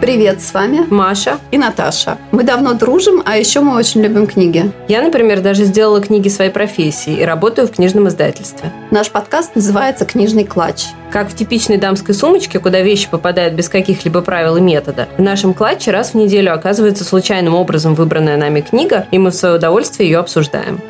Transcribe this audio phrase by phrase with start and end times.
[0.00, 2.18] Привет, с вами Маша и Наташа.
[2.30, 4.70] Мы давно дружим, а еще мы очень любим книги.
[4.88, 8.70] Я, например, даже сделала книги своей профессии и работаю в книжном издательстве.
[8.90, 10.86] Наш подкаст называется «Книжный клатч».
[11.10, 15.54] Как в типичной дамской сумочке, куда вещи попадают без каких-либо правил и метода, в нашем
[15.54, 20.10] клатче раз в неделю оказывается случайным образом выбранная нами книга, и мы в свое удовольствие
[20.10, 20.80] ее обсуждаем.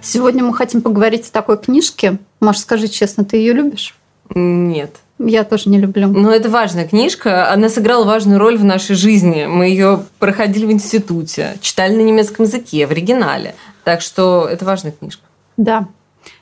[0.00, 2.18] Сегодня мы хотим поговорить о такой книжке.
[2.40, 3.96] Маша, скажи честно, ты ее любишь?
[4.34, 4.90] Нет.
[5.18, 6.08] Я тоже не люблю.
[6.08, 7.52] Но это важная книжка.
[7.52, 9.46] Она сыграла важную роль в нашей жизни.
[9.46, 13.54] Мы ее проходили в институте, читали на немецком языке, в оригинале.
[13.84, 15.22] Так что это важная книжка.
[15.56, 15.86] Да.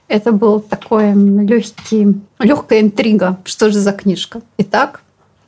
[0.08, 3.38] Это был такой легкий, легкая интрига.
[3.44, 4.40] Что же за книжка?
[4.58, 5.02] Итак.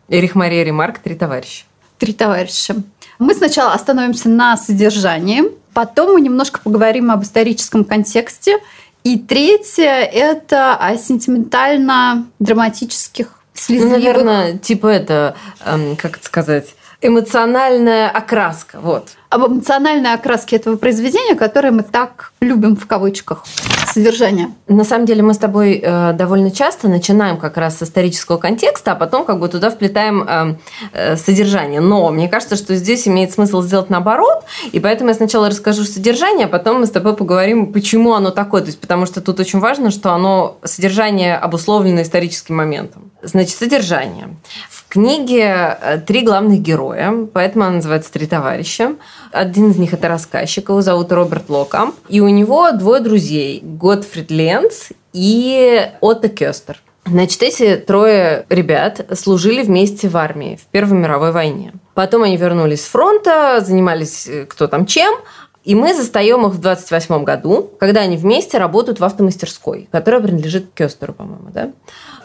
[0.08, 1.64] Эрих Мария Ремарк «Три товарища».
[1.98, 2.76] «Три товарища».
[3.18, 8.58] Мы сначала остановимся на содержании, потом мы немножко поговорим об историческом контексте–
[9.04, 13.92] и третье– это о сентиментально-драматических слезливых...
[13.92, 18.80] Ну, наверное, типа это, эм, как это сказать, эмоциональная окраска.
[18.80, 23.44] Вот об эмоциональной окраске этого произведения, которое мы так любим в кавычках.
[23.92, 24.50] Содержание.
[24.68, 28.92] На самом деле мы с тобой э, довольно часто начинаем как раз с исторического контекста,
[28.92, 30.56] а потом как бы туда вплетаем э,
[30.92, 31.80] э, содержание.
[31.80, 36.46] Но мне кажется, что здесь имеет смысл сделать наоборот, и поэтому я сначала расскажу содержание,
[36.46, 38.62] а потом мы с тобой поговорим, почему оно такое.
[38.62, 43.10] То есть, потому что тут очень важно, что оно содержание обусловлено историческим моментом.
[43.22, 44.36] Значит, содержание.
[44.70, 48.94] В книге э, три главных героя, поэтому она называется «Три товарища».
[49.34, 51.96] Один из них это рассказчик, его зовут Роберт Локамп.
[52.08, 53.60] И у него двое друзей.
[53.62, 56.80] Готфрид Ленц и Отто Кёстер.
[57.06, 61.72] Значит, эти трое ребят служили вместе в армии в Первой мировой войне.
[61.94, 65.14] Потом они вернулись с фронта, занимались э, кто там чем,
[65.64, 70.66] и мы застаем их в 28 году, когда они вместе работают в автомастерской, которая принадлежит
[70.74, 71.72] Кёстеру, по-моему, да?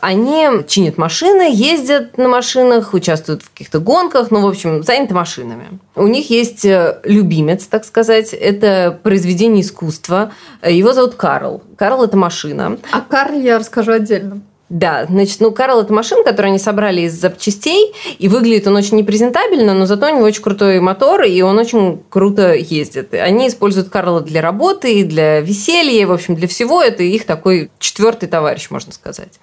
[0.02, 5.80] Они чинят машины, ездят на машинах, участвуют в каких-то гонках, ну, в общем, заняты машинами.
[5.95, 10.32] У них есть э, любимец, так сказать, это произведение искусства.
[10.66, 11.64] Его зовут Карл.
[11.77, 12.77] Карл– это машина.
[12.92, 14.42] А Карл я расскажу отдельно.
[14.70, 18.98] Да, значит, ну, Карл– это машина, которую они собрали из запчастей, и выглядит он очень
[18.98, 23.16] непрезентабельно, но зато у него очень крутой мотор, и он очень круто ездит.
[23.16, 26.84] Они используют Карла для работы, и для веселья, в общем, для всего.
[26.84, 29.40] Это их такой четвертый товарищ, можно сказать.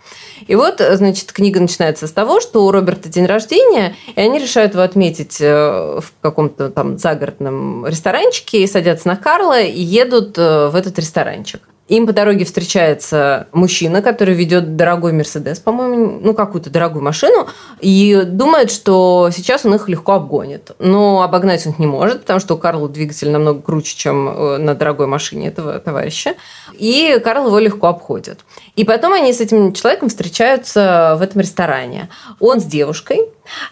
[0.46, 4.74] И вот, значит, книга начинается с того, что у Роберта день рождения, и они решают
[4.74, 10.68] его отметить э, в каком-то там загородном ресторанчике, и садятся на Карла, и едут э,
[10.68, 11.62] в этот ресторанчик.
[11.88, 17.46] Им по дороге встречается мужчина, который ведет дорогой Мерседес, по-моему, ну, какую-то дорогую машину,
[17.80, 20.72] и думает, что сейчас он их легко обгонит.
[20.80, 24.58] Но обогнать он их не может, потому что у Карла двигатель намного круче, чем э,
[24.58, 26.34] на дорогой машине этого товарища.
[26.72, 28.40] И Карл его легко обходит.
[28.74, 32.08] И потом они с этим человеком встречаются в этом ресторане.
[32.40, 33.20] Он с девушкой,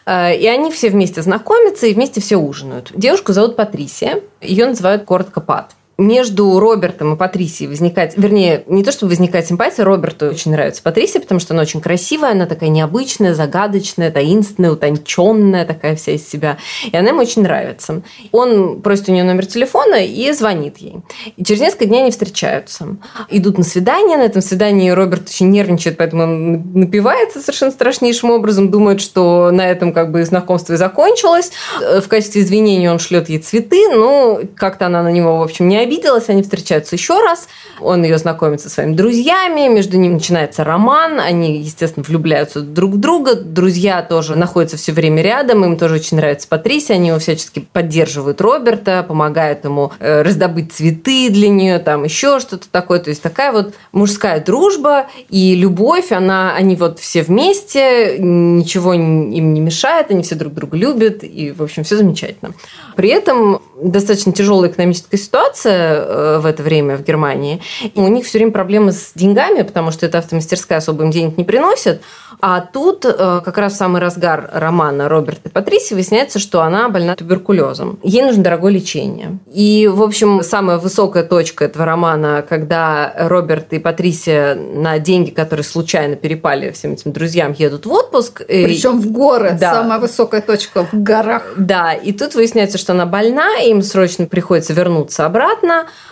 [0.07, 2.93] э, и они все вместе знакомятся и вместе все ужинают.
[2.95, 8.91] Девушку зовут Патрисия, ее называют коротко Пат между Робертом и Патрисией возникает, вернее, не то
[8.93, 13.34] чтобы возникает симпатия, Роберту очень нравится Патрисия, потому что она очень красивая, она такая необычная,
[13.34, 16.59] загадочная, таинственная, утонченная такая вся из себя.
[16.91, 18.03] И она ему очень нравится.
[18.32, 20.97] Он просит у нее номер телефона и звонит ей.
[21.37, 22.97] И через несколько дней они встречаются.
[23.31, 24.16] Идут на свидание.
[24.16, 29.69] На этом свидании Роберт очень нервничает, поэтому он напивается совершенно страшнейшим образом, думает, что на
[29.69, 31.53] этом как бы знакомство и закончилось.
[31.81, 35.84] В качестве извинения он шлет ей цветы, но как-то она на него, в общем, не
[35.84, 37.49] обиделась, они встречаются еще раз,
[37.81, 43.00] он ее знакомит со своими друзьями, между ними начинается роман, они, естественно, влюбляются друг в
[43.00, 47.67] друга, друзья тоже находятся все время рядом, им тоже очень нравится Патрисия, они его всячески
[47.73, 53.23] поддерживают Роберта, помогают ему э, раздобыть цветы для нее, там еще что-то такое, то есть
[53.23, 60.11] такая вот мужская дружба и любовь, она, они вот все вместе, ничего им не мешает,
[60.11, 62.53] они все друг друга любят, и, в общем, все замечательно.
[62.97, 67.61] При этом достаточно тяжелая экономическая ситуация э, в это время в Германии.
[67.83, 71.37] И у них все время проблемы с деньгами, потому что эта автомастерская особо им денег
[71.37, 72.03] не приносит.
[72.41, 76.88] А тут э, как раз в самый разгар романа Роберта и Патриси выясняется, что она
[76.88, 77.99] больна туберкулезом.
[78.03, 79.38] Ей нужно дорогое лечение.
[79.53, 85.65] И, в общем, самая высокая точка этого романа, когда Роберт и Патрисия на деньги, которые
[85.65, 88.43] случайно перепали всем этим друзьям, едут в отпуск.
[88.47, 89.56] Причем в горы.
[89.59, 89.75] Да.
[89.75, 91.55] Самая высокая точка в горах.
[91.56, 91.93] Да.
[91.93, 95.63] И тут выясняется, что она больна, им срочно приходится вернуться обратно.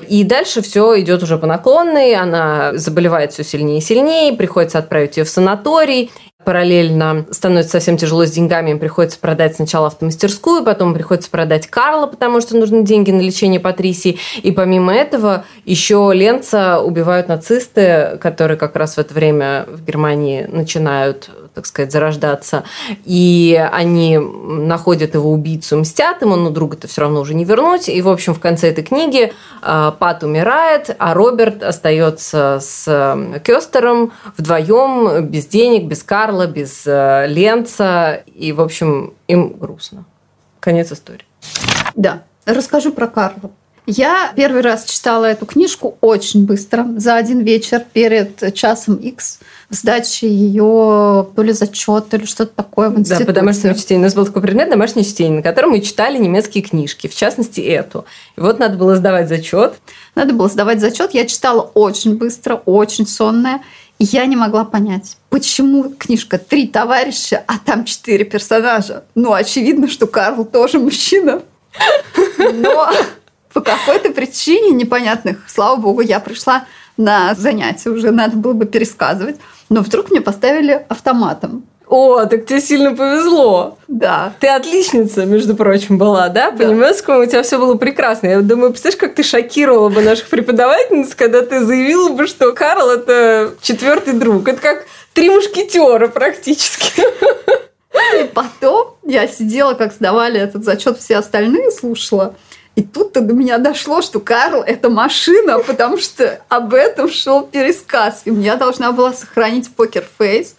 [0.08, 2.14] И дальше все идет уже по наклонной.
[2.14, 4.32] Она заболевает все сильнее и сильнее.
[4.32, 6.10] Приходится отправить ее в санаторий.
[6.44, 12.06] Параллельно становится совсем тяжело с деньгами, им приходится продать сначала автомастерскую, потом приходится продать Карла,
[12.06, 14.18] потому что нужны деньги на лечение Патрисии.
[14.42, 20.48] И помимо этого еще Ленца убивают нацисты, которые как раз в это время в Германии
[20.50, 22.64] начинают так сказать, зарождаться.
[23.04, 27.88] И они находят его убийцу, мстят ему, но друга это все равно уже не вернуть.
[27.88, 29.32] И, в общем, в конце этой книги
[29.62, 37.26] э, Пат умирает, а Роберт остается с Кестером вдвоем, без денег, без Карла, без э,
[37.28, 38.22] Ленца.
[38.26, 40.04] И, в общем, им грустно.
[40.60, 41.26] Конец истории.
[41.94, 42.22] Да.
[42.46, 43.50] Расскажу про Карла.
[43.86, 49.40] Я первый раз читала эту книжку очень быстро, за один вечер перед часом X
[49.70, 53.24] сдачи ее то ли зачет, то ли что-то такое в институте.
[53.24, 54.02] Да, по домашнему чтению.
[54.02, 57.60] У нас был такой предмет домашнее чтение, на котором мы читали немецкие книжки, в частности
[57.60, 58.04] эту.
[58.36, 59.74] И вот надо было сдавать зачет.
[60.14, 61.12] Надо было сдавать зачет.
[61.14, 63.62] Я читала очень быстро, очень сонная.
[63.98, 69.04] И я не могла понять, почему книжка «Три товарища», а там четыре персонажа.
[69.14, 71.42] Ну, очевидно, что Карл тоже мужчина.
[72.36, 72.90] Но
[73.52, 76.64] по какой-то причине непонятных, слава богу, я пришла
[76.96, 79.36] на занятия, уже надо было бы пересказывать,
[79.68, 81.64] но вдруг мне поставили автоматом.
[81.88, 83.76] О, так тебе сильно повезло.
[83.86, 84.32] Да.
[84.40, 86.50] Ты отличница, между прочим, была, да?
[86.50, 86.64] По да.
[86.64, 88.28] немецкому у тебя все было прекрасно.
[88.28, 92.88] Я думаю, представляешь, как ты шокировала бы наших преподавательниц, когда ты заявила бы, что Карл–
[92.90, 94.48] это четвертый друг.
[94.48, 97.02] Это как три мушкетера практически.
[98.18, 102.34] И потом я сидела, как сдавали этот зачет все остальные, слушала.
[102.74, 108.22] И тут-то до меня дошло, что Карл– это машина, потому что об этом шел пересказ.
[108.24, 110.54] И я должна была сохранить покер-фейс,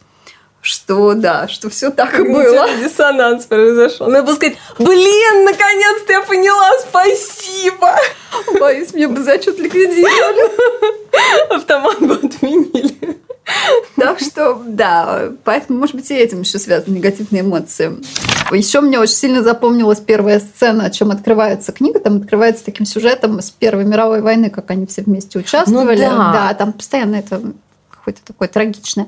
[0.61, 2.69] что да, что все так и было.
[2.77, 4.07] Диссонанс произошел.
[4.07, 7.95] Надо было сказать, блин, наконец-то я поняла, спасибо.
[8.59, 11.53] Боюсь, мне бы зачет ликвидировали.
[11.53, 13.19] Автомат бы отменили.
[13.95, 17.97] Так что, да, поэтому, может быть, и этим еще связаны негативные эмоции.
[18.51, 21.99] Еще мне очень сильно запомнилась первая сцена, о чем открывается книга.
[21.99, 26.05] Там открывается таким сюжетом с Первой мировой войны, как они все вместе участвовали.
[26.05, 26.33] Ну, да.
[26.33, 27.41] да, там постоянно это
[27.89, 29.07] какое-то такое трагичное.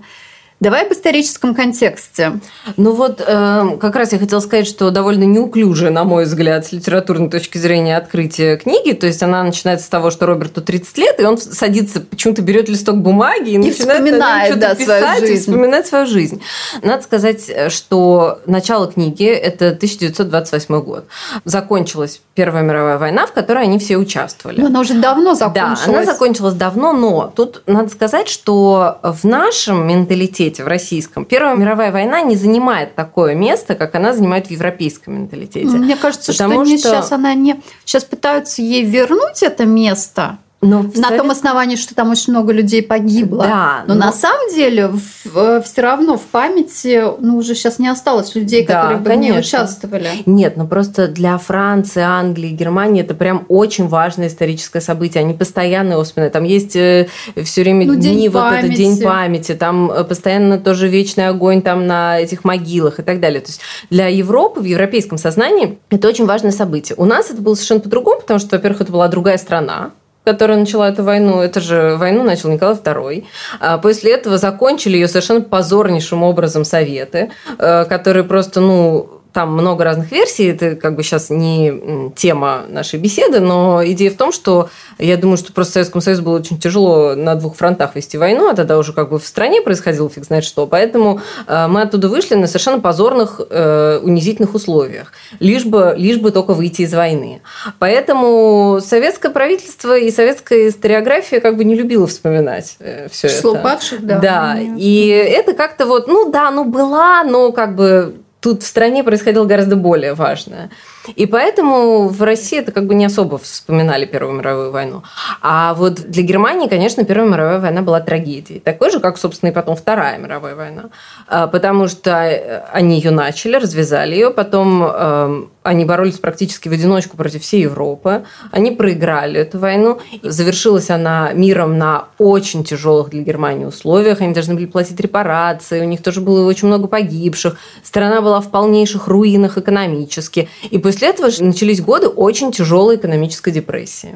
[0.62, 2.40] Давай об историческом контексте.
[2.78, 6.72] Ну вот, э, как раз я хотела сказать, что довольно неуклюже, на мой взгляд, с
[6.72, 8.94] литературной точки зрения открытие книги.
[8.94, 12.70] То есть она начинается с того, что Роберту 30 лет, и он садится, почему-то берет
[12.70, 15.34] листок бумаги и, и начинает вспоминает, да, писать свою жизнь.
[15.34, 16.42] и вспоминать свою жизнь.
[16.82, 21.06] Надо сказать, что начало книги– это 1928 год.
[21.44, 24.60] Закончилась Первая мировая война, в которой они все участвовали.
[24.62, 25.86] Но она уже давно закончилась.
[25.86, 31.26] Да, она закончилась давно, но тут надо сказать, что в нашем менталитете менталитете, в российском,
[31.26, 35.68] Первая мировая война не занимает такое место, как она занимает в европейском менталитете.
[35.68, 37.62] Мне кажется, Потому что, что сейчас она не...
[37.84, 41.18] Сейчас пытаются ей вернуть это место, но на Совет...
[41.18, 43.44] том основании, что там очень много людей погибло.
[43.44, 47.88] Да, но, но на самом деле в, все равно в памяти ну, уже сейчас не
[47.88, 49.34] осталось людей, да, которые бы конечно.
[49.34, 50.10] не участвовали.
[50.26, 55.22] Нет, ну просто для Франции, Англии, Германии это прям очень важное историческое событие.
[55.22, 56.34] Они постоянно вспоминают.
[56.34, 57.08] Там есть э,
[57.44, 58.66] все время ну, дни, вот памяти.
[58.66, 63.20] это день памяти, там э, постоянно тоже вечный огонь там на этих могилах и так
[63.20, 63.42] далее.
[63.42, 66.96] То есть для Европы, в европейском сознании это очень важное событие.
[66.98, 69.92] У нас это было совершенно по-другому, потому что, во-первых, это была другая страна,
[70.26, 73.26] которая начала эту войну, это же войну начал Николай II.
[73.60, 79.84] А после этого закончили ее совершенно позорнейшим образом советы, э, которые просто, ну, там много
[79.84, 84.70] разных версий, это как бы сейчас не тема нашей беседы, но идея в том, что
[84.98, 88.56] я думаю, что просто Советскому Союзу было очень тяжело на двух фронтах вести войну, а
[88.56, 92.36] тогда уже как бы в стране происходило фиг знает что, поэтому э, мы оттуда вышли
[92.36, 95.12] на совершенно позорных, э, унизительных условиях,
[95.42, 97.42] лишь бы, лишь бы только выйти из войны.
[97.78, 103.64] Поэтому советское правительство и советская историография как бы не любила вспоминать э, все Число это.
[103.64, 104.20] падших, да.
[104.20, 108.16] Да, и это как-то вот, ну да, ну была, но как бы
[108.46, 110.70] тут в стране происходило гораздо более важное.
[111.16, 115.04] И поэтому в России это как бы не особо вспоминали Первую мировую войну.
[115.42, 118.60] А вот для Германии, конечно, Первая мировая война была трагедией.
[118.60, 120.86] Такой же, как, собственно, и потом Вторая мировая война.
[121.28, 126.74] А, потому что э, они ее начали, развязали ее, потом эм, они боролись практически в
[126.74, 128.24] одиночку против всей Европы.
[128.52, 130.00] Они проиграли эту войну.
[130.22, 134.22] Завершилась она миром на очень тяжелых для Германии условиях.
[134.22, 137.58] Они должны были платить репарации, у них тоже было очень много погибших.
[137.84, 140.50] Страна была в полнейших руинах экономически.
[140.70, 144.16] И после после этого начались годы очень тяжелой экономической депрессии.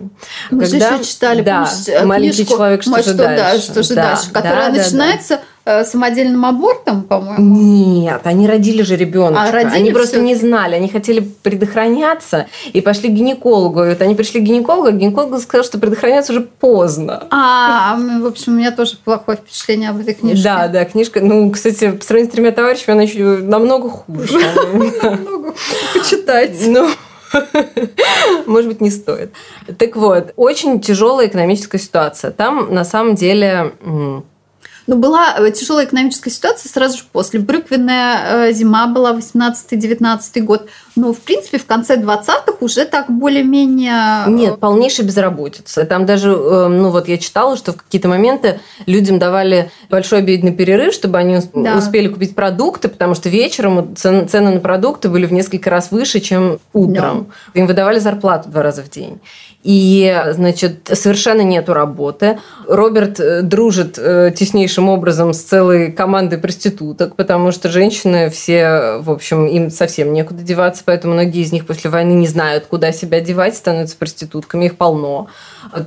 [0.50, 3.68] Мы когда, же еще читали, да, помнишь, маленький книжку человек, что, что дальше.
[3.68, 5.42] Да, что же да, дальше, которая да, начинается да.
[5.86, 7.56] Самодельным абортом, по-моему.
[7.56, 9.42] Нет, они родили же ребенка.
[9.42, 13.84] А, родили они просто не знали, они хотели предохраняться и пошли к гинекологу.
[13.84, 17.28] И вот они пришли к гинекологу, а гинеколог сказал, что предохраняться уже поздно.
[17.30, 20.44] А, в общем, у меня тоже плохое впечатление об этой книжке.
[20.44, 24.40] Да, да, книжка, ну, кстати, по сравнению с тремя товарищами, она еще намного хуже.
[25.04, 25.54] Намного
[25.94, 26.56] почитать.
[26.68, 26.90] Ну,
[28.46, 29.32] может быть, не стоит.
[29.78, 32.32] Так вот, очень тяжелая экономическая ситуация.
[32.32, 33.74] Там, на самом деле,
[34.90, 37.40] Но была э, тяжелая экономическая ситуация сразу же после.
[37.40, 40.68] Брюквенная э, зима была 18-19 год.
[41.00, 44.26] Но, в принципе, в конце 20-х уже так более-менее...
[44.28, 45.86] Э, Нет, полнейшая безработица.
[45.86, 50.94] Там даже, ну вот я читала, что в какие-то моменты людям давали большой обеденный перерыв,
[50.94, 51.78] чтобы они да.
[51.78, 56.60] успели купить продукты, потому что вечером цены на продукты были в несколько раз выше, чем
[56.74, 57.28] утром.
[57.54, 57.60] Да.
[57.62, 59.22] Им выдавали зарплату два раза в день
[59.64, 62.40] и, значит, совершенно нету работы.
[62.68, 69.12] Роберт э, дружит э, теснейшим образом с целой командой проституток, потому что женщины все, в
[69.12, 73.22] общем, им совсем некуда деваться, поэтому многие из них после войны не знают, куда себя
[73.22, 75.28] девать, становятся проститутками, их полно.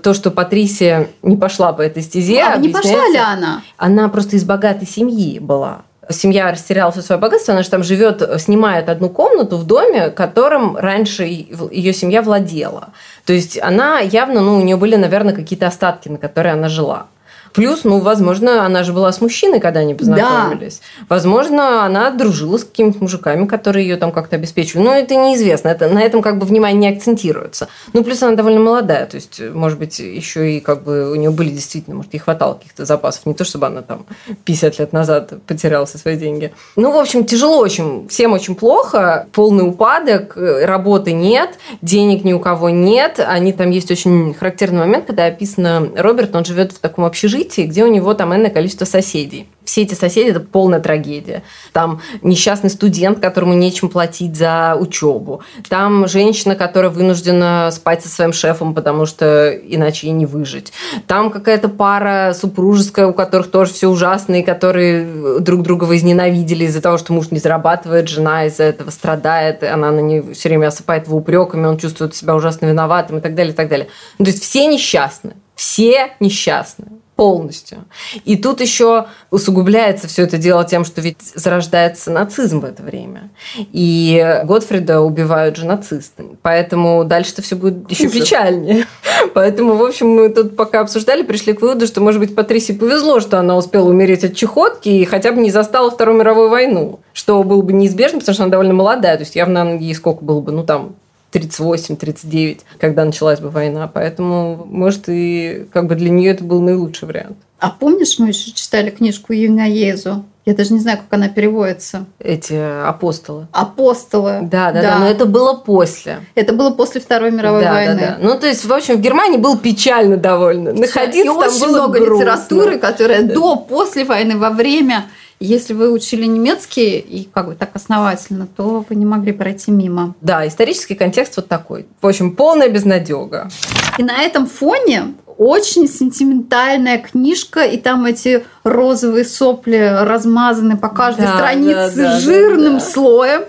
[0.04, 3.62] То, что Патрисия не пошла по этой стезе, а не пошла ли она?
[3.76, 8.22] Она просто из богатой семьи была семья растеряла все свое богатство, она же там живет,
[8.40, 12.90] снимает одну комнату в доме, которым раньше ее семья владела.
[13.24, 17.06] То есть она явно, ну, у нее были, наверное, какие-то остатки, на которые она жила.
[17.52, 20.80] Плюс, ну, возможно, она же была с мужчиной, когда они познакомились.
[21.00, 21.06] Да.
[21.08, 24.84] Возможно, она дружила с какими-то мужиками, которые ее там как-то обеспечивали.
[24.84, 25.68] Но это неизвестно.
[25.68, 27.68] Это, на этом как бы внимание не акцентируется.
[27.92, 29.06] Ну, плюс она довольно молодая.
[29.06, 32.54] То есть, может быть, еще и как бы у нее были действительно, может, ей хватало
[32.54, 33.26] каких-то запасов.
[33.26, 34.06] Не то, чтобы она там
[34.44, 36.52] 50 лет назад потеряла все свои деньги.
[36.76, 38.08] Ну, в общем, тяжело очень.
[38.08, 39.26] Всем очень плохо.
[39.32, 40.36] Полный упадок.
[40.36, 41.50] Работы нет.
[41.82, 43.20] Денег ни у кого нет.
[43.24, 47.62] Они там есть очень характерный момент, когда описано Роберт, он живет в таком общежитии, общежитии,
[47.62, 49.48] где у него там энное количество соседей.
[49.64, 51.44] Все эти соседи– это полная трагедия.
[51.72, 55.42] Там несчастный студент, которому нечем платить за учебу.
[55.68, 60.72] Там женщина, которая вынуждена спать со своим шефом, потому что иначе ей не выжить.
[61.06, 66.82] Там какая-то пара супружеская, у которых тоже все ужасно, и которые друг друга возненавидели из-за
[66.82, 71.06] того, что муж не зарабатывает, жена из-за этого страдает, она на нее все время осыпает
[71.06, 73.86] его упреками, он чувствует себя ужасно виноватым и так далее, и так далее.
[74.18, 75.34] Ну, то есть все несчастны.
[75.54, 77.84] Все несчастны полностью.
[78.24, 83.30] И тут еще усугубляется все это дело тем, что ведь зарождается нацизм в это время.
[83.72, 86.24] И Готфрида убивают же нацисты.
[86.42, 88.18] Поэтому дальше-то все будет еще Хуже.
[88.18, 88.86] печальнее.
[89.34, 93.20] Поэтому, в общем, мы тут пока обсуждали, пришли к выводу, что, может быть, Патрисе повезло,
[93.20, 96.98] что она успела умереть от чехотки и хотя бы не застала Вторую мировую войну.
[97.12, 99.14] Что было бы неизбежно, потому что она довольно молодая.
[99.14, 100.96] То есть явно ей сколько было бы, ну там,
[101.32, 103.88] 38-39, когда началась бы война.
[103.92, 107.36] Поэтому, может, и как бы для нее это был наилучший вариант.
[107.58, 110.24] А помнишь, мы еще читали книжку Юнаезу?
[110.44, 112.06] Я даже не знаю, как она переводится.
[112.18, 113.46] Эти апостолы.
[113.52, 114.40] Апостолы.
[114.42, 114.98] Да, да, да, да.
[114.98, 116.18] Но это было после.
[116.34, 118.00] Это было после Второй мировой да, войны.
[118.00, 118.18] Да, да.
[118.20, 120.72] Ну, то есть, в общем, в Германии было печально довольно.
[120.72, 122.22] Находиться и там очень было много грустно.
[122.22, 125.04] литературы, которая до, после войны, во время
[125.44, 130.14] если вы учили немецкий и как бы так основательно, то вы не могли пройти мимо.
[130.20, 131.86] Да, исторический контекст вот такой.
[132.00, 133.50] В общем, полная безнадега.
[133.98, 141.26] И на этом фоне очень сентиментальная книжка, и там эти розовые сопли размазаны по каждой
[141.26, 142.80] да, странице да, да, жирным да, да.
[142.80, 143.42] слоем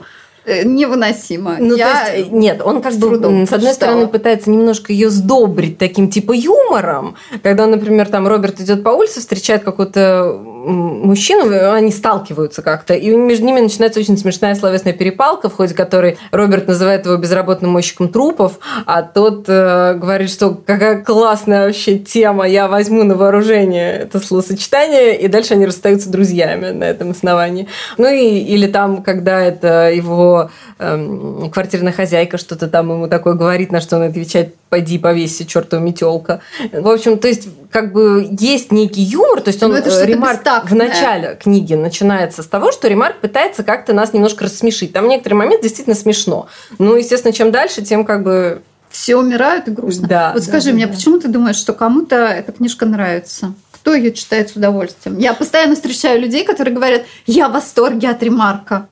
[0.45, 1.55] невыносимо.
[1.59, 5.77] Ну, Я то есть, нет, он как бы, с одной стороны, пытается немножко ее сдобрить
[5.77, 12.61] таким типа юмором, когда, например, там Роберт идет по улице, встречает какого-то мужчину, они сталкиваются
[12.61, 17.17] как-то, и между ними начинается очень смешная словесная перепалка, в ходе которой Роберт называет его
[17.17, 23.15] безработным мойщиком трупов, а тот э, говорит, что какая классная вообще тема, я возьму на
[23.15, 27.67] вооружение это словосочетание, и дальше они расстаются друзьями на этом основании.
[27.97, 30.32] Ну и или там, когда это его
[30.79, 35.79] эм, квартирная хозяйка что-то там ему такое говорит, на что он отвечает, пойди повесься, чертова
[35.79, 36.41] метелка.
[36.71, 40.41] В общем, то есть как бы есть некий юмор, то есть он, это э, ремарк
[40.63, 44.93] в начале книги начинается с того, что ремарк пытается как-то нас немножко рассмешить.
[44.93, 46.47] Там некоторые моменты действительно смешно.
[46.79, 48.61] Ну, естественно, чем дальше, тем как бы
[48.93, 50.07] все умирают и грустно.
[50.07, 50.93] Да, вот да, скажи да, мне, да.
[50.93, 53.53] почему ты думаешь, что кому-то эта книжка нравится?
[53.71, 55.17] Кто ее читает с удовольствием?
[55.17, 58.87] Я постоянно встречаю людей, которые говорят, я в восторге от ремарка.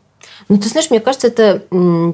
[0.50, 1.64] Ну, ты знаешь, мне кажется, это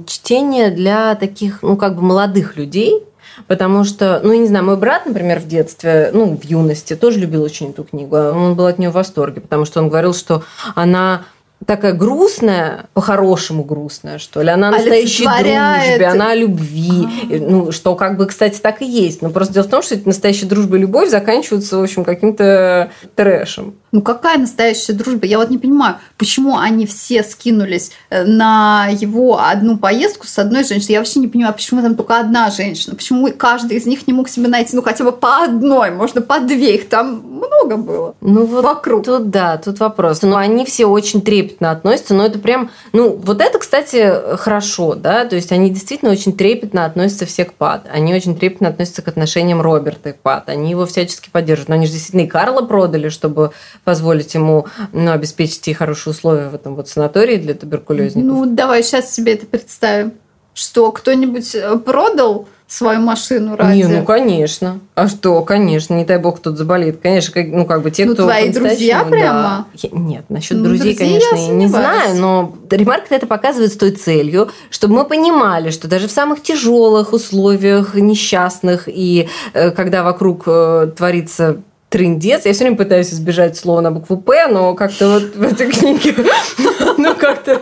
[0.05, 3.03] чтение для таких, ну, как бы молодых людей,
[3.45, 7.19] Потому что, ну, я не знаю, мой брат, например, в детстве, ну, в юности тоже
[7.19, 8.15] любил очень эту книгу.
[8.15, 11.21] Он был от нее в восторге, потому что он говорил, что она
[11.65, 14.49] такая грустная, по-хорошему грустная, что ли.
[14.49, 17.07] Она о настоящей дружбе, она о любви.
[17.07, 17.39] А-а-а.
[17.39, 19.21] Ну, что как бы, кстати, так и есть.
[19.21, 23.75] Но просто дело в том, что настоящая дружба и любовь заканчиваются, в общем, каким-то трэшем.
[23.91, 25.25] Ну какая настоящая дружба?
[25.25, 30.63] Я вот не понимаю, почему они все скинулись э, на его одну поездку с одной
[30.63, 30.93] женщиной.
[30.93, 32.95] Я вообще не понимаю, почему там только одна женщина.
[32.95, 36.39] Почему каждый из них не мог себе найти, ну хотя бы по одной, можно по
[36.39, 36.75] две.
[36.75, 38.15] Их там много было.
[38.21, 39.05] Ну вот вокруг.
[39.05, 40.21] Тут да, тут вопрос.
[40.21, 42.13] Но они все очень трепетно относятся.
[42.13, 45.25] Но это прям, ну вот это, кстати, хорошо, да.
[45.25, 47.87] То есть они действительно очень трепетно относятся все к Пат.
[47.91, 50.49] Они очень трепетно относятся к отношениям Роберта и Пат.
[50.49, 51.69] Они его всячески поддерживают.
[51.69, 53.51] Но они же действительно и Карла продали, чтобы
[53.87, 58.29] позволить ему ну, обеспечить ей хорошие условия в этом вот санатории для туберкулезников.
[58.29, 60.11] Ну, давай сейчас себе это представим.
[60.53, 63.77] Что, кто-нибудь э, продал свою машину ради...
[63.77, 64.81] Не, ну, конечно.
[64.93, 66.99] А что, конечно, не дай бог кто-то заболеет.
[67.01, 68.23] Конечно, как, ну, как бы те, Ну, кто...
[68.23, 69.41] твои друзья по-настоящему, прямо?
[69.41, 69.65] да.
[69.73, 73.71] Я- Нет, насчет Ну, друзей, друзей конечно, я я не знаю, но ремарка это показывает
[73.71, 79.71] с той целью, чтобы мы понимали, что даже в самых тяжелых условиях, несчастных, и э,
[79.71, 82.45] когда вокруг э, творится трындец.
[82.45, 86.15] Я все время пытаюсь избежать слова на букву «П», но как-то вот в этой книге
[86.97, 87.61] ну как-то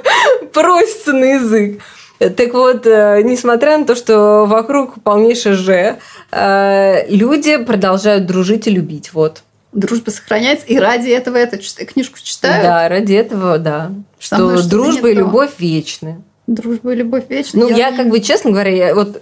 [0.53, 1.81] просится на язык.
[2.17, 5.97] Так вот, э, несмотря на то, что вокруг полнейшее «Ж»,
[6.31, 9.13] э, люди продолжают дружить и любить.
[9.13, 9.43] Вот.
[9.73, 12.63] Дружба сохраняется, и ради этого эту книжку читают.
[12.63, 13.91] Да, ради этого, да.
[14.17, 16.21] Что что-то дружба и любовь вечны.
[16.47, 17.61] Дружба и любовь вечна.
[17.61, 19.19] Ну, я как бы, честно говоря, я вот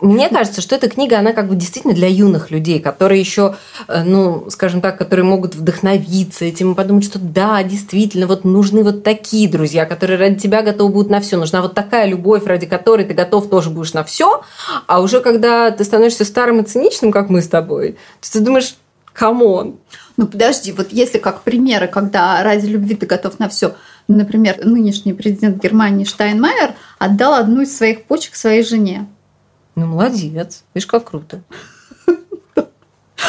[0.00, 3.56] мне кажется, что эта книга, она как бы действительно для юных людей, которые еще,
[3.88, 8.84] э, ну, скажем так, которые могут вдохновиться этим и подумать, что да, действительно, вот нужны
[8.84, 11.36] вот такие друзья, которые ради тебя готовы будут на все.
[11.36, 14.42] Нужна вот такая любовь, ради которой ты готов тоже будешь на все.
[14.86, 18.76] А уже когда ты становишься старым и циничным, как мы с тобой, то ты думаешь,
[19.12, 19.78] come on.
[20.16, 23.74] Ну подожди, вот если как примеры, когда ради любви ты готов на все,
[24.16, 29.06] например, нынешний президент Германии Штайнмайер отдал одну из своих почек своей жене.
[29.76, 30.64] Ну, молодец.
[30.74, 31.40] Видишь, как круто.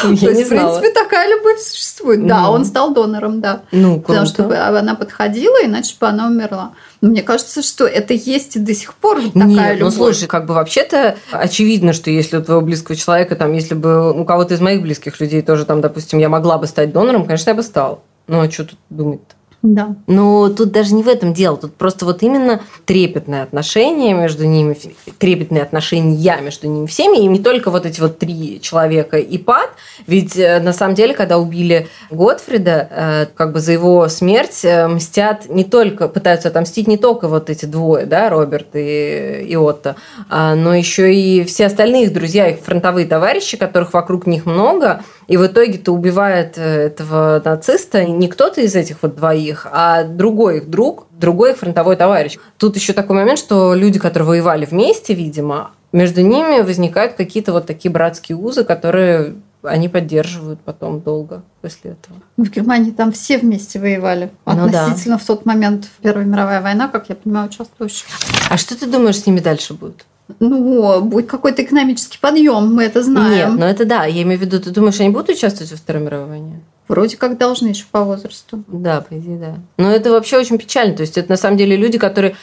[0.02, 2.26] То Я есть, не в принципе, такая любовь существует.
[2.26, 2.50] Да, Ну.
[2.52, 3.62] он стал донором, да.
[3.72, 4.78] Ну, Потому что круто.
[4.78, 6.72] она подходила, иначе бы она умерла.
[7.02, 9.94] Но мне кажется, что это есть и до сих пор вот такая Нет, ну любовь.
[9.94, 14.24] слушай, как бы вообще-то очевидно, что если у твоего близкого человека, там, если бы у
[14.24, 17.54] кого-то из моих близких людей тоже, там, допустим, я могла бы стать донором, конечно, я
[17.54, 18.00] бы стала.
[18.26, 19.34] Ну, а что тут думать-то?
[19.62, 19.94] Да.
[20.08, 21.56] Но тут даже не в этом дело.
[21.56, 24.76] Тут просто вот именно трепетное отношение между ними,
[25.18, 29.70] трепетные отношения между ними всеми, и не только вот эти вот три человека и Пат.
[30.06, 34.88] Ведь э, на самом деле, когда убили Готфрида, э, как бы за его смерть э,
[34.88, 39.96] мстят не только, пытаются отомстить не только вот эти двое, да, Роберт и, и Отто,
[40.28, 45.02] а, но еще и все остальные их друзья, их фронтовые товарищи, которых вокруг них много,
[45.28, 50.70] и в итоге-то убивает этого нациста не кто-то из этих вот двоих, а другой их
[50.70, 52.38] друг, другой их фронтовой товарищ.
[52.58, 57.66] Тут еще такой момент, что люди, которые воевали вместе, видимо, между ними возникают какие-то вот
[57.66, 62.16] такие братские узы, которые они поддерживают потом долго после этого.
[62.36, 64.30] В Германии там все вместе воевали.
[64.46, 64.86] Ну да.
[64.86, 68.06] Относительно в тот момент Первая мировая война, как я понимаю, участвующих.
[68.50, 70.04] А что ты думаешь, с ними дальше будет?
[70.40, 73.50] Ну, будет какой-то экономический подъем, мы это знаем.
[73.50, 74.04] Нет, ну это да.
[74.04, 76.60] Я имею в виду, ты думаешь, они будут участвовать во Второй мировой войне?
[76.92, 78.64] Вроде как должны еще по возрасту.
[78.68, 79.54] Да, по идее, да.
[79.78, 80.94] Но это вообще очень печально.
[80.94, 82.36] То есть это на самом деле люди, которые...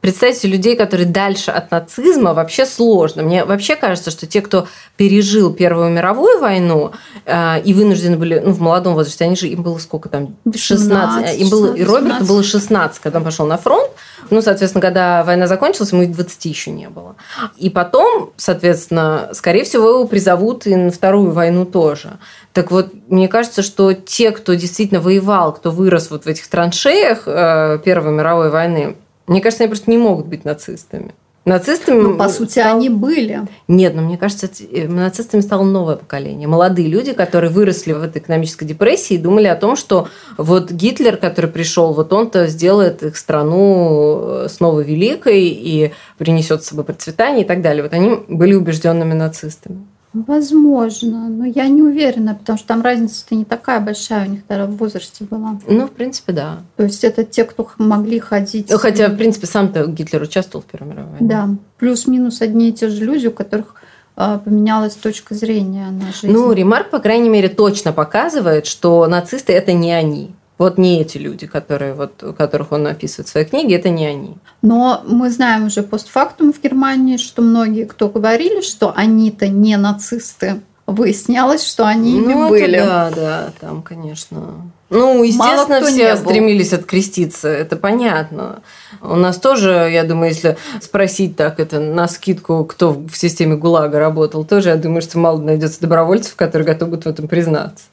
[0.00, 3.22] Представьте людей, которые дальше от нацизма, вообще сложно.
[3.22, 6.92] Мне вообще кажется, что те, кто пережил Первую мировую войну
[7.26, 10.34] э, и вынуждены были, ну, в молодом возрасте, они же, им было сколько там?
[10.50, 11.38] 16.
[11.38, 12.28] Им было, и Роберту 16.
[12.28, 13.90] было 16, когда он пошел на фронт.
[14.32, 17.16] Ну, соответственно, когда война закончилась, ему и 20 еще не было.
[17.58, 22.12] И потом, соответственно, скорее всего, его призовут и на Вторую войну тоже.
[22.54, 27.24] Так вот, мне кажется, что те, кто действительно воевал, кто вырос вот в этих траншеях
[27.26, 31.14] э, Первой мировой войны, мне кажется, они просто не могут быть нацистами.
[31.44, 32.00] Нацистами...
[32.00, 33.40] Ну, по сути, стал- они были.
[33.66, 36.46] Нет, но мне кажется, т- нацистами стало новое поколение.
[36.46, 41.16] Молодые люди, которые выросли в этой экономической депрессии и думали о том, что вот Гитлер,
[41.16, 47.44] который пришел, вот он-то сделает их страну э, снова великой и принесет с собой процветание
[47.44, 47.82] и так далее.
[47.82, 49.84] Вот они были убежденными нацистами.
[50.12, 54.66] Возможно, но я не уверена, потому что там разница-то не такая большая у них тогда
[54.66, 55.58] в возрасте была.
[55.66, 56.58] Ну, в принципе, да.
[56.76, 58.70] То есть это те, кто могли ходить.
[58.70, 61.28] Ну, Хотя, в принципе, сам-то Гитлер участвовал в Первой мировой войне.
[61.28, 61.48] Да,
[61.78, 63.74] плюс-минус одни и те же люди, у которых
[64.14, 66.30] а, поменялась точка зрения на жизнь.
[66.30, 70.34] Ну, Ремарк, по крайней мере, точно показывает, что нацисты– это не они.
[70.62, 74.36] Вот не эти люди, которые, вот, которых он описывает в своей книге, это не они.
[74.62, 80.60] Но мы знаем уже постфактум в Германии, что многие, кто говорили, что они-то не нацисты,
[80.86, 82.78] выяснялось, что они ими ну, были.
[82.78, 84.70] Это да, да, там, конечно.
[84.88, 88.62] Ну, естественно, все стремились откреститься, это понятно.
[89.00, 93.98] У нас тоже, я думаю, если спросить так это на скидку, кто в системе ГУЛАГа
[93.98, 97.86] работал, тоже, я думаю, что мало найдется добровольцев, которые готовы будут в этом признаться.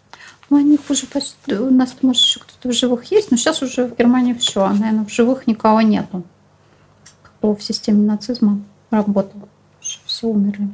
[0.49, 1.53] Ну, они уже почти...
[1.53, 4.67] У нас, может, еще кто-то в живых есть, но сейчас уже в Германии все.
[4.67, 6.23] Наверное, в живых никого нету.
[7.21, 9.47] Кто в системе нацизма работал.
[9.81, 10.67] Все умерли.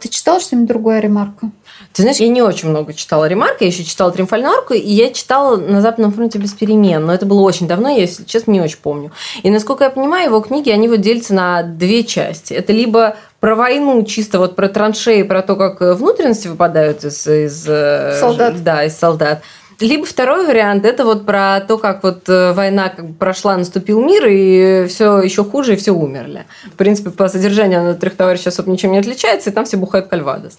[0.00, 1.50] Ты читал что-нибудь другое, Ремарка?
[1.92, 5.12] Ты знаешь, я не очень много читала Ремарка, я еще читала Триумфальную арку, и я
[5.12, 8.60] читала на Западном фронте без перемен, но это было очень давно, я, если честно, не
[8.60, 9.10] очень помню.
[9.42, 12.52] И, насколько я понимаю, его книги, они вот делятся на две части.
[12.54, 17.64] Это либо про войну, чисто вот про траншеи, про то, как внутренности выпадают из, из
[17.68, 18.62] э, Солдат.
[18.62, 19.42] Да, из солдат.
[19.80, 24.04] Либо второй вариант, это вот про то, как вот э, война как бы прошла, наступил
[24.04, 26.46] мир, и все еще хуже, и все умерли.
[26.66, 30.08] В принципе, по содержанию на трех товарищей особо ничем не отличается, и там все бухают
[30.08, 30.58] кальвадос.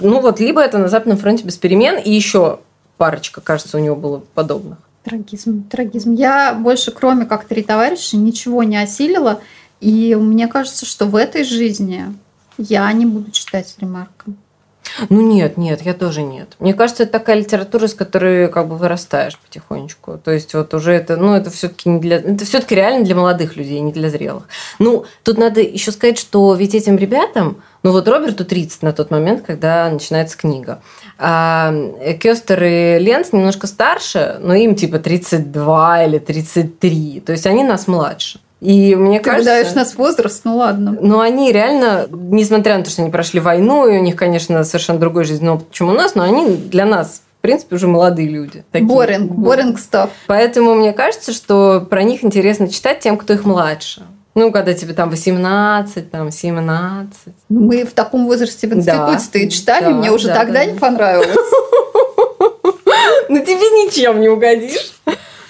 [0.00, 2.58] Ну вот, либо это на Западном фронте без перемен, и еще
[2.96, 4.78] парочка, кажется, у него было подобных.
[5.04, 6.12] Трагизм, трагизм.
[6.12, 9.40] Я больше, кроме как три товарища, ничего не осилила.
[9.80, 12.06] И мне кажется, что в этой жизни
[12.58, 14.32] я не буду читать ремарка.
[15.10, 16.56] Ну нет, нет, я тоже нет.
[16.58, 20.18] Мне кажется, это такая литература, с которой как бы вырастаешь потихонечку.
[20.18, 23.56] То есть вот уже это, ну это все-таки не для, это все-таки реально для молодых
[23.56, 24.48] людей, не для зрелых.
[24.78, 29.10] Ну тут надо еще сказать, что ведь этим ребятам, ну вот Роберту 30 на тот
[29.10, 30.80] момент, когда начинается книга.
[31.18, 31.72] А
[32.20, 37.20] Кёстер и Ленс немножко старше, но им типа 32 или 33.
[37.20, 38.40] То есть они нас младше.
[38.60, 39.50] И мне Ты кажется...
[39.50, 40.96] выдаешь нас возраст, ну ладно.
[41.00, 44.98] Но они реально, несмотря на то, что они прошли войну, и у них, конечно, совершенно
[44.98, 48.64] другой жизненный опыт, чем у нас, но они для нас в принципе, уже молодые люди.
[48.72, 48.88] Такие.
[48.88, 50.10] Боринг, боринг став.
[50.26, 54.02] Поэтому мне кажется, что про них интересно читать тем, кто их младше.
[54.34, 57.18] Ну, когда тебе там 18, там 17.
[57.48, 60.64] Мы в таком возрасте в институте-то и читали, да, мне уже да, тогда да.
[60.64, 61.28] не понравилось.
[63.28, 64.94] Ну, тебе ничем не угодишь.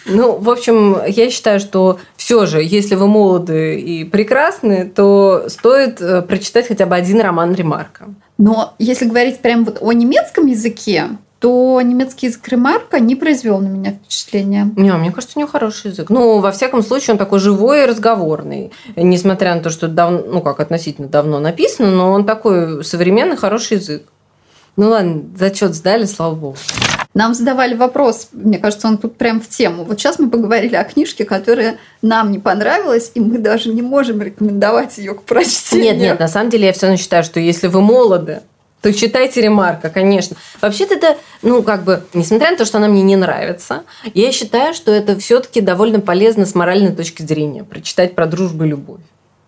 [0.05, 5.99] Ну, в общем, я считаю, что все же, если вы молоды и прекрасны, то стоит
[6.03, 8.11] э, прочитать хотя бы один роман Ремарка.
[8.37, 11.05] Но если говорить прямо вот о немецком языке,
[11.41, 14.71] то немецкий язык Ремарка не произвел на меня впечатления.
[14.77, 16.11] Не, мне кажется, у него хороший язык.
[16.11, 18.73] Ну, во всяком случае, он такой живой и разговорный.
[18.95, 23.79] Несмотря на то, что давно, ну как относительно давно написано, но он такой современный, хороший
[23.79, 24.03] язык.
[24.77, 26.57] Ну ладно, зачет сдали, слава богу.
[27.19, 29.83] Нам задавали вопрос, мне кажется, он тут прям в тему.
[29.83, 34.23] Вот сейчас мы поговорили о книжке, которая нам не понравилась, и мы даже не можем
[34.23, 35.95] рекомендовать ее к прочтению.
[35.95, 38.43] Нет, нет, на самом деле я все равно считаю, что если вы молоды,
[38.83, 40.37] то читайте Ремарка, конечно.
[40.61, 43.83] Вообще-то это, ну, как бы, несмотря на то, что она мне не нравится,
[44.15, 48.69] я считаю, что это все-таки довольно полезно с моральной точки зрения, прочитать про дружбу и
[48.69, 49.01] любовь.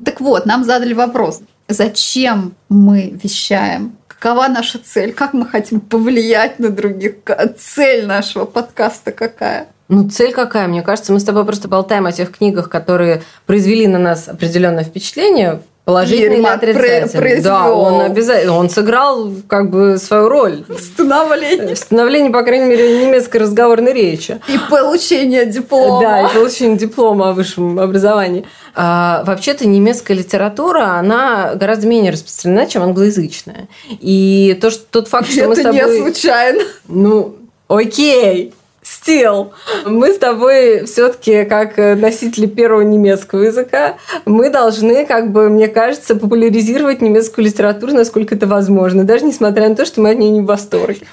[0.04, 6.58] Так вот, нам задали вопрос, зачем мы вещаем какова наша цель, как мы хотим повлиять
[6.58, 7.14] на других,
[7.58, 9.68] цель нашего подкаста какая.
[9.88, 10.68] Ну, цель какая?
[10.68, 14.84] Мне кажется, мы с тобой просто болтаем о тех книгах, которые произвели на нас определенное
[14.84, 17.40] впечатление, Положительный или отрицательный?
[17.40, 20.64] Да, он обязательно, он сыграл как бы свою роль.
[20.68, 21.74] В становлении.
[21.74, 24.40] В становлении, по крайней мере, немецкой разговорной речи.
[24.48, 26.00] И получение диплома.
[26.00, 28.44] Да, и получение диплома о высшем образовании.
[28.74, 33.68] А, вообще-то немецкая литература, она гораздо менее распространена, чем англоязычная.
[33.88, 35.80] И то, что тот факт, что Это мы с тобой...
[35.80, 36.62] Это не случайно.
[36.86, 37.36] Ну,
[37.68, 38.54] окей.
[38.82, 39.50] Still,
[39.84, 46.14] мы с тобой все-таки как носители первого немецкого языка, мы должны, как бы, мне кажется,
[46.14, 50.40] популяризировать немецкую литературу, насколько это возможно, даже несмотря на то, что мы от нее не
[50.40, 51.06] в восторге.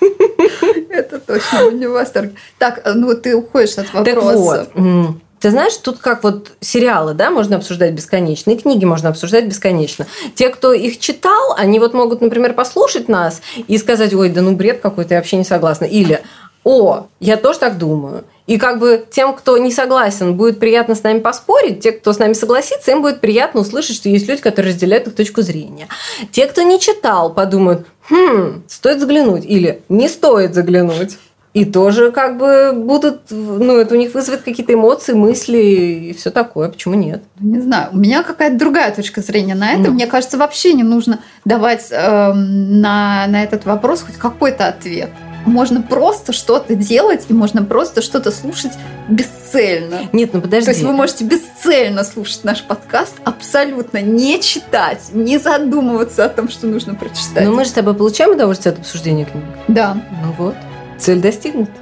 [0.88, 2.34] Это точно, мы не в восторге.
[2.58, 4.66] Так, ну ты уходишь от вопроса.
[4.66, 9.08] Так вот, ты знаешь, тут как вот сериалы, да, можно обсуждать бесконечно, и книги можно
[9.08, 10.06] обсуждать бесконечно.
[10.36, 14.54] Те, кто их читал, они вот могут, например, послушать нас и сказать, ой, да ну
[14.54, 15.84] бред какой-то, я вообще не согласна.
[15.84, 16.22] Или,
[16.64, 18.24] о, я тоже так думаю.
[18.46, 22.18] И как бы тем, кто не согласен, будет приятно с нами поспорить, те, кто с
[22.18, 25.88] нами согласится, им будет приятно услышать, что есть люди, которые разделяют их точку зрения.
[26.32, 31.18] Те, кто не читал, подумают, хм, стоит заглянуть или не стоит заглянуть.
[31.54, 36.30] И тоже как бы будут, ну, это у них вызовет какие-то эмоции, мысли и все
[36.30, 36.70] такое.
[36.70, 37.22] Почему нет?
[37.40, 37.90] Не знаю.
[37.92, 39.82] У меня какая-то другая точка зрения на это.
[39.82, 39.92] Ну.
[39.92, 45.10] Мне кажется, вообще не нужно давать э, на, на этот вопрос хоть какой-то ответ
[45.46, 48.72] можно просто что-то делать и можно просто что-то слушать
[49.08, 50.08] бесцельно.
[50.12, 50.66] Нет, ну подожди.
[50.66, 56.48] То есть вы можете бесцельно слушать наш подкаст, абсолютно не читать, не задумываться о том,
[56.48, 57.44] что нужно прочитать.
[57.44, 59.44] Но мы же с тобой получаем удовольствие от обсуждения книг.
[59.68, 59.94] Да.
[60.22, 60.54] Ну вот,
[60.98, 61.72] цель достигнута.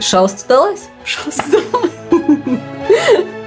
[0.00, 0.82] Шалость удалась.
[1.04, 1.92] Шалость удалась.